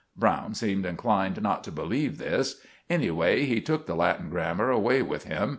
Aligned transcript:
Browne 0.15 0.55
seemed 0.55 0.87
inclined 0.87 1.39
not 1.43 1.63
to 1.63 1.71
believe 1.71 2.17
this. 2.17 2.59
Anyway, 2.89 3.45
he 3.45 3.61
took 3.61 3.85
the 3.85 3.93
Latin 3.93 4.31
grammar 4.31 4.71
away 4.71 5.03
with 5.03 5.25
him. 5.25 5.49